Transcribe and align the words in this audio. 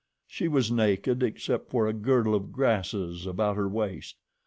She 0.25 0.47
was 0.47 0.71
naked 0.71 1.21
except 1.21 1.69
for 1.69 1.85
a 1.85 1.93
girdle 1.93 2.33
of 2.33 2.51
grasses 2.51 3.27
about 3.27 3.55
her 3.55 3.69
waist. 3.69 4.15